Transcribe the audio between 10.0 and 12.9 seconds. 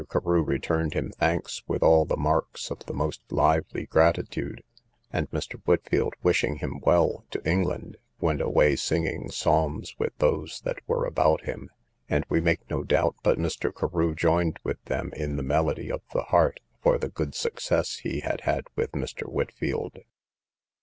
those that were about him; and we make no